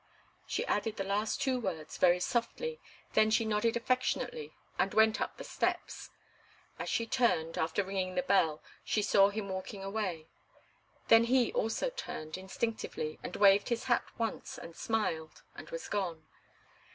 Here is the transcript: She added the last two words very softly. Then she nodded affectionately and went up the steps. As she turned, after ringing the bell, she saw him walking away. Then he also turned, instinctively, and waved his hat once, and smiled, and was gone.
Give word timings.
She 0.47 0.65
added 0.65 0.97
the 0.97 1.03
last 1.03 1.43
two 1.43 1.59
words 1.59 1.97
very 1.99 2.19
softly. 2.19 2.79
Then 3.13 3.29
she 3.29 3.45
nodded 3.45 3.77
affectionately 3.77 4.51
and 4.79 4.95
went 4.95 5.21
up 5.21 5.37
the 5.37 5.43
steps. 5.43 6.09
As 6.79 6.89
she 6.89 7.05
turned, 7.05 7.55
after 7.55 7.83
ringing 7.83 8.15
the 8.15 8.23
bell, 8.23 8.63
she 8.83 9.03
saw 9.03 9.29
him 9.29 9.47
walking 9.49 9.83
away. 9.83 10.25
Then 11.09 11.25
he 11.25 11.53
also 11.53 11.91
turned, 11.91 12.35
instinctively, 12.35 13.19
and 13.21 13.35
waved 13.35 13.69
his 13.69 13.83
hat 13.83 14.05
once, 14.17 14.57
and 14.57 14.75
smiled, 14.75 15.43
and 15.55 15.69
was 15.69 15.87
gone. 15.87 16.25